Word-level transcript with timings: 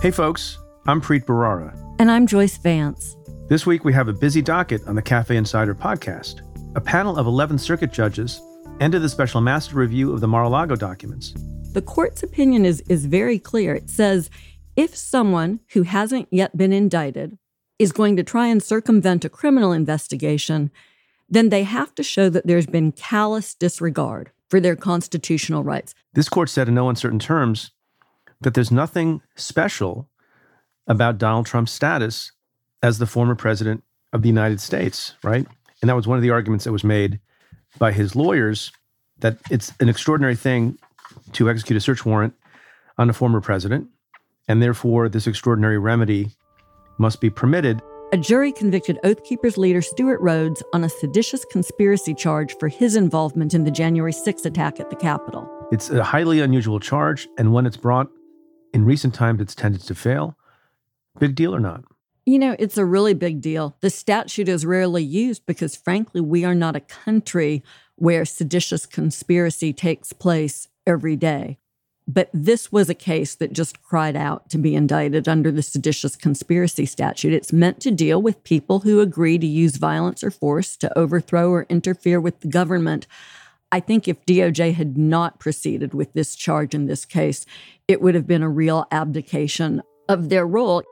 Hey, 0.00 0.12
folks, 0.12 0.58
I'm 0.86 1.00
Preet 1.00 1.24
Bharara. 1.24 1.76
And 1.98 2.08
I'm 2.08 2.28
Joyce 2.28 2.56
Vance. 2.56 3.16
This 3.48 3.66
week, 3.66 3.84
we 3.84 3.92
have 3.92 4.06
a 4.06 4.12
busy 4.12 4.40
docket 4.40 4.86
on 4.86 4.94
the 4.94 5.02
Cafe 5.02 5.36
Insider 5.36 5.74
podcast. 5.74 6.42
A 6.76 6.80
panel 6.80 7.16
of 7.16 7.26
11 7.26 7.58
circuit 7.58 7.92
judges 7.92 8.40
ended 8.78 9.02
the 9.02 9.08
special 9.08 9.40
master 9.40 9.74
review 9.74 10.12
of 10.12 10.20
the 10.20 10.28
Mar 10.28 10.44
a 10.44 10.48
Lago 10.48 10.76
documents. 10.76 11.34
The 11.72 11.82
court's 11.82 12.22
opinion 12.22 12.64
is, 12.64 12.80
is 12.82 13.06
very 13.06 13.40
clear. 13.40 13.74
It 13.74 13.90
says 13.90 14.30
if 14.76 14.94
someone 14.94 15.58
who 15.72 15.82
hasn't 15.82 16.28
yet 16.30 16.56
been 16.56 16.72
indicted 16.72 17.36
is 17.80 17.90
going 17.90 18.14
to 18.18 18.22
try 18.22 18.46
and 18.46 18.62
circumvent 18.62 19.24
a 19.24 19.28
criminal 19.28 19.72
investigation, 19.72 20.70
then 21.28 21.48
they 21.48 21.64
have 21.64 21.92
to 21.96 22.04
show 22.04 22.28
that 22.28 22.46
there's 22.46 22.66
been 22.66 22.92
callous 22.92 23.52
disregard 23.52 24.30
for 24.48 24.60
their 24.60 24.76
constitutional 24.76 25.64
rights. 25.64 25.92
This 26.12 26.28
court 26.28 26.50
said 26.50 26.68
in 26.68 26.74
no 26.74 26.88
uncertain 26.88 27.18
terms 27.18 27.72
that 28.40 28.54
there's 28.54 28.70
nothing 28.70 29.20
special 29.36 30.08
about 30.86 31.18
Donald 31.18 31.46
Trump's 31.46 31.72
status 31.72 32.32
as 32.82 32.98
the 32.98 33.06
former 33.06 33.34
president 33.34 33.82
of 34.12 34.22
the 34.22 34.28
United 34.28 34.60
States, 34.60 35.14
right? 35.22 35.46
And 35.80 35.88
that 35.88 35.96
was 35.96 36.06
one 36.06 36.16
of 36.16 36.22
the 36.22 36.30
arguments 36.30 36.64
that 36.64 36.72
was 36.72 36.84
made 36.84 37.20
by 37.78 37.92
his 37.92 38.16
lawyers 38.16 38.72
that 39.18 39.38
it's 39.50 39.72
an 39.80 39.88
extraordinary 39.88 40.36
thing 40.36 40.78
to 41.32 41.50
execute 41.50 41.76
a 41.76 41.80
search 41.80 42.06
warrant 42.06 42.34
on 42.96 43.10
a 43.10 43.12
former 43.12 43.40
president, 43.40 43.88
and 44.46 44.62
therefore 44.62 45.08
this 45.08 45.26
extraordinary 45.26 45.78
remedy 45.78 46.30
must 46.98 47.20
be 47.20 47.30
permitted. 47.30 47.82
A 48.12 48.16
jury 48.16 48.52
convicted 48.52 48.98
Oath 49.04 49.22
Keepers 49.24 49.58
leader 49.58 49.82
Stewart 49.82 50.20
Rhodes 50.20 50.62
on 50.72 50.82
a 50.82 50.88
seditious 50.88 51.44
conspiracy 51.44 52.14
charge 52.14 52.56
for 52.58 52.68
his 52.68 52.96
involvement 52.96 53.52
in 53.52 53.64
the 53.64 53.70
January 53.70 54.12
6 54.12 54.46
attack 54.46 54.80
at 54.80 54.88
the 54.88 54.96
Capitol. 54.96 55.48
It's 55.70 55.90
a 55.90 56.02
highly 56.02 56.40
unusual 56.40 56.80
charge, 56.80 57.28
and 57.36 57.52
when 57.52 57.66
it's 57.66 57.76
brought 57.76 58.08
in 58.72 58.84
recent 58.84 59.14
times, 59.14 59.40
it's 59.40 59.54
tended 59.54 59.82
to 59.82 59.94
fail. 59.94 60.36
Big 61.18 61.34
deal 61.34 61.54
or 61.54 61.60
not? 61.60 61.84
You 62.26 62.38
know, 62.38 62.56
it's 62.58 62.76
a 62.76 62.84
really 62.84 63.14
big 63.14 63.40
deal. 63.40 63.76
The 63.80 63.90
statute 63.90 64.48
is 64.48 64.66
rarely 64.66 65.02
used 65.02 65.46
because, 65.46 65.74
frankly, 65.74 66.20
we 66.20 66.44
are 66.44 66.54
not 66.54 66.76
a 66.76 66.80
country 66.80 67.64
where 67.96 68.24
seditious 68.24 68.86
conspiracy 68.86 69.72
takes 69.72 70.12
place 70.12 70.68
every 70.86 71.16
day. 71.16 71.58
But 72.06 72.30
this 72.32 72.72
was 72.72 72.88
a 72.88 72.94
case 72.94 73.34
that 73.34 73.52
just 73.52 73.82
cried 73.82 74.16
out 74.16 74.48
to 74.50 74.58
be 74.58 74.74
indicted 74.74 75.28
under 75.28 75.50
the 75.50 75.62
seditious 75.62 76.16
conspiracy 76.16 76.86
statute. 76.86 77.34
It's 77.34 77.52
meant 77.52 77.80
to 77.80 77.90
deal 77.90 78.22
with 78.22 78.44
people 78.44 78.80
who 78.80 79.00
agree 79.00 79.38
to 79.38 79.46
use 79.46 79.76
violence 79.76 80.24
or 80.24 80.30
force 80.30 80.74
to 80.78 80.98
overthrow 80.98 81.50
or 81.50 81.66
interfere 81.68 82.18
with 82.18 82.40
the 82.40 82.48
government. 82.48 83.06
I 83.70 83.80
think 83.80 84.08
if 84.08 84.24
DOJ 84.24 84.74
had 84.74 84.96
not 84.96 85.38
proceeded 85.38 85.92
with 85.92 86.12
this 86.14 86.34
charge 86.34 86.74
in 86.74 86.86
this 86.86 87.04
case, 87.04 87.44
it 87.86 88.00
would 88.00 88.14
have 88.14 88.26
been 88.26 88.42
a 88.42 88.48
real 88.48 88.86
abdication 88.90 89.82
of 90.08 90.30
their 90.30 90.46
role. 90.46 90.82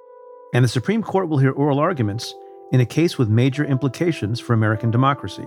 And 0.52 0.62
the 0.64 0.68
Supreme 0.68 1.02
Court 1.02 1.28
will 1.28 1.38
hear 1.38 1.52
oral 1.52 1.78
arguments 1.78 2.34
in 2.72 2.80
a 2.80 2.86
case 2.86 3.16
with 3.16 3.28
major 3.28 3.64
implications 3.64 4.40
for 4.40 4.52
American 4.52 4.90
democracy. 4.90 5.44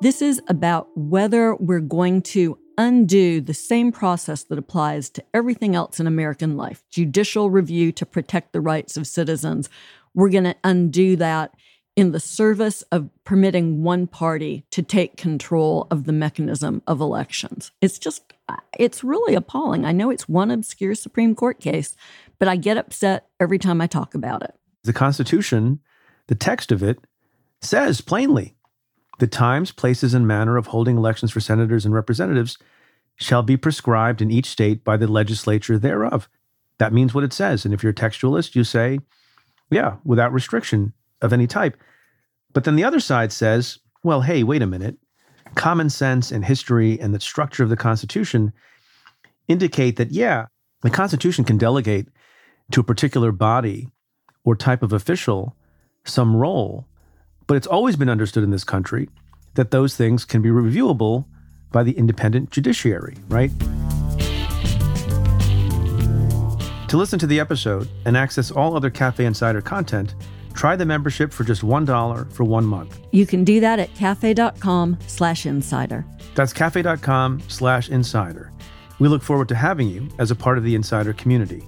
This 0.00 0.20
is 0.20 0.42
about 0.48 0.88
whether 0.94 1.54
we're 1.54 1.80
going 1.80 2.20
to 2.22 2.58
undo 2.76 3.40
the 3.40 3.54
same 3.54 3.92
process 3.92 4.42
that 4.44 4.58
applies 4.58 5.08
to 5.08 5.24
everything 5.32 5.74
else 5.74 6.00
in 6.00 6.06
American 6.06 6.56
life 6.56 6.82
judicial 6.90 7.48
review 7.48 7.92
to 7.92 8.04
protect 8.04 8.52
the 8.52 8.60
rights 8.60 8.96
of 8.96 9.06
citizens. 9.06 9.70
We're 10.12 10.30
going 10.30 10.44
to 10.44 10.56
undo 10.64 11.16
that 11.16 11.54
in 11.96 12.10
the 12.10 12.20
service 12.20 12.82
of 12.90 13.08
permitting 13.24 13.82
one 13.82 14.06
party 14.06 14.64
to 14.70 14.82
take 14.82 15.16
control 15.16 15.86
of 15.90 16.04
the 16.04 16.12
mechanism 16.12 16.82
of 16.86 17.00
elections. 17.00 17.70
It's 17.80 17.98
just, 17.98 18.32
it's 18.78 19.04
really 19.04 19.34
appalling. 19.34 19.84
I 19.84 19.92
know 19.92 20.10
it's 20.10 20.28
one 20.28 20.50
obscure 20.50 20.94
Supreme 20.94 21.34
Court 21.34 21.60
case, 21.60 21.94
but 22.38 22.48
I 22.48 22.56
get 22.56 22.76
upset 22.76 23.28
every 23.38 23.58
time 23.58 23.80
I 23.80 23.86
talk 23.86 24.14
about 24.14 24.42
it. 24.42 24.54
The 24.82 24.92
Constitution, 24.92 25.80
the 26.26 26.34
text 26.34 26.72
of 26.72 26.82
it, 26.82 26.98
says 27.60 28.00
plainly 28.00 28.56
the 29.20 29.26
times, 29.28 29.70
places, 29.70 30.12
and 30.12 30.26
manner 30.26 30.56
of 30.56 30.68
holding 30.68 30.96
elections 30.96 31.30
for 31.30 31.40
senators 31.40 31.84
and 31.84 31.94
representatives 31.94 32.58
shall 33.14 33.44
be 33.44 33.56
prescribed 33.56 34.20
in 34.20 34.32
each 34.32 34.46
state 34.46 34.82
by 34.82 34.96
the 34.96 35.06
legislature 35.06 35.78
thereof. 35.78 36.28
That 36.78 36.92
means 36.92 37.14
what 37.14 37.22
it 37.22 37.32
says. 37.32 37.64
And 37.64 37.72
if 37.72 37.84
you're 37.84 37.92
a 37.92 37.94
textualist, 37.94 38.56
you 38.56 38.64
say, 38.64 38.98
yeah, 39.70 39.96
without 40.04 40.32
restriction 40.32 40.92
of 41.24 41.32
any 41.32 41.46
type. 41.46 41.76
But 42.52 42.64
then 42.64 42.76
the 42.76 42.84
other 42.84 43.00
side 43.00 43.32
says, 43.32 43.78
well, 44.04 44.20
hey, 44.20 44.44
wait 44.44 44.62
a 44.62 44.66
minute. 44.66 44.96
Common 45.54 45.90
sense 45.90 46.30
and 46.30 46.44
history 46.44 47.00
and 47.00 47.14
the 47.14 47.20
structure 47.20 47.62
of 47.62 47.70
the 47.70 47.76
Constitution 47.76 48.52
indicate 49.48 49.96
that, 49.96 50.10
yeah, 50.10 50.46
the 50.82 50.90
Constitution 50.90 51.44
can 51.44 51.58
delegate 51.58 52.08
to 52.70 52.80
a 52.80 52.84
particular 52.84 53.32
body 53.32 53.88
or 54.44 54.54
type 54.54 54.82
of 54.82 54.92
official 54.92 55.56
some 56.04 56.36
role, 56.36 56.86
but 57.46 57.56
it's 57.56 57.66
always 57.66 57.96
been 57.96 58.10
understood 58.10 58.44
in 58.44 58.50
this 58.50 58.64
country 58.64 59.08
that 59.54 59.70
those 59.70 59.96
things 59.96 60.24
can 60.24 60.42
be 60.42 60.50
reviewable 60.50 61.24
by 61.72 61.82
the 61.82 61.92
independent 61.92 62.50
judiciary, 62.50 63.16
right? 63.28 63.50
To 66.88 66.96
listen 66.98 67.18
to 67.18 67.26
the 67.26 67.40
episode 67.40 67.88
and 68.04 68.16
access 68.16 68.50
all 68.50 68.76
other 68.76 68.90
Cafe 68.90 69.24
Insider 69.24 69.60
content, 69.60 70.14
try 70.54 70.76
the 70.76 70.86
membership 70.86 71.32
for 71.32 71.44
just 71.44 71.62
$1 71.62 72.32
for 72.32 72.44
one 72.44 72.64
month. 72.64 72.98
You 73.12 73.26
can 73.26 73.44
do 73.44 73.60
that 73.60 73.78
at 73.78 73.94
cafe.com 73.94 74.98
slash 75.06 75.46
insider. 75.46 76.06
That's 76.34 76.52
cafe.com 76.52 77.42
slash 77.48 77.90
insider. 77.90 78.50
We 78.98 79.08
look 79.08 79.22
forward 79.22 79.48
to 79.48 79.54
having 79.54 79.88
you 79.88 80.08
as 80.18 80.30
a 80.30 80.36
part 80.36 80.56
of 80.56 80.64
the 80.64 80.74
insider 80.74 81.12
community. 81.12 81.62